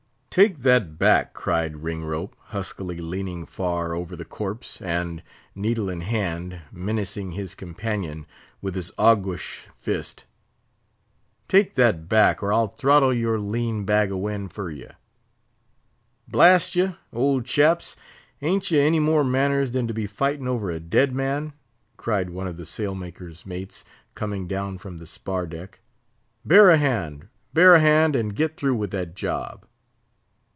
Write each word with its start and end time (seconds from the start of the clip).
"Take 0.33 0.59
that 0.59 0.97
back!" 0.97 1.33
cried 1.33 1.83
Ringrope, 1.83 2.37
huskily, 2.39 2.99
leaning 2.99 3.45
far 3.45 3.93
over 3.93 4.15
the 4.15 4.23
corpse, 4.23 4.81
and, 4.81 5.21
needle 5.55 5.89
in 5.89 5.99
hand, 5.99 6.61
menacing 6.71 7.33
his 7.33 7.53
companion 7.53 8.25
with 8.61 8.75
his 8.75 8.93
aguish 8.97 9.67
fist. 9.75 10.23
"Take 11.49 11.73
that 11.73 12.07
back, 12.07 12.41
or 12.41 12.53
I'll 12.53 12.69
throttle 12.69 13.13
your 13.13 13.41
lean 13.41 13.83
bag 13.83 14.09
of 14.09 14.19
wind 14.19 14.53
fer 14.53 14.69
ye!" 14.69 14.85
"Blast 16.29 16.77
ye! 16.77 16.95
old 17.11 17.43
chaps, 17.43 17.97
ain't 18.41 18.71
ye 18.71 18.79
any 18.79 19.01
more 19.01 19.25
manners 19.25 19.71
than 19.71 19.85
to 19.89 19.93
be 19.93 20.07
fighting 20.07 20.47
over 20.47 20.71
a 20.71 20.79
dead 20.79 21.11
man?" 21.13 21.51
cried 21.97 22.29
one 22.29 22.47
of 22.47 22.55
the 22.55 22.65
sail 22.65 22.95
maker's 22.95 23.45
mates, 23.45 23.83
coming 24.15 24.47
down 24.47 24.77
from 24.77 24.97
the 24.97 25.05
spar 25.05 25.45
deck. 25.45 25.81
"Bear 26.45 26.69
a 26.69 26.77
hand!—bear 26.77 27.75
a 27.75 27.81
hand! 27.81 28.15
and 28.15 28.33
get 28.33 28.55
through 28.55 28.75
with 28.75 28.91
that 28.91 29.13
job!" 29.13 29.65